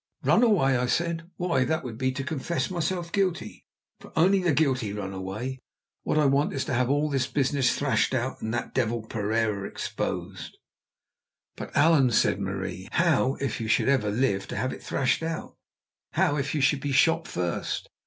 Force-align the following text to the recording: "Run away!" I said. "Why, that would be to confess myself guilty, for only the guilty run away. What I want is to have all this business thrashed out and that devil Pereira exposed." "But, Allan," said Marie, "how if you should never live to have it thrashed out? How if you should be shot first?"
"Run 0.23 0.41
away!" 0.41 0.77
I 0.77 0.87
said. 0.87 1.29
"Why, 1.37 1.63
that 1.63 1.83
would 1.83 1.99
be 1.99 2.11
to 2.13 2.23
confess 2.23 2.71
myself 2.71 3.11
guilty, 3.11 3.67
for 3.99 4.11
only 4.15 4.41
the 4.41 4.51
guilty 4.51 4.91
run 4.93 5.13
away. 5.13 5.59
What 6.01 6.17
I 6.17 6.25
want 6.25 6.53
is 6.53 6.65
to 6.65 6.73
have 6.73 6.89
all 6.89 7.07
this 7.07 7.27
business 7.27 7.77
thrashed 7.77 8.15
out 8.15 8.41
and 8.41 8.51
that 8.51 8.73
devil 8.73 9.03
Pereira 9.05 9.67
exposed." 9.67 10.57
"But, 11.55 11.77
Allan," 11.77 12.09
said 12.09 12.39
Marie, 12.39 12.87
"how 12.93 13.35
if 13.35 13.61
you 13.61 13.67
should 13.67 13.85
never 13.85 14.09
live 14.09 14.47
to 14.47 14.55
have 14.57 14.73
it 14.73 14.81
thrashed 14.81 15.21
out? 15.21 15.55
How 16.13 16.35
if 16.35 16.55
you 16.55 16.61
should 16.61 16.81
be 16.81 16.91
shot 16.93 17.27
first?" 17.27 17.87